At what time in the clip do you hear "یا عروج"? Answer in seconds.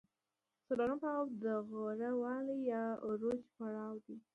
2.71-3.41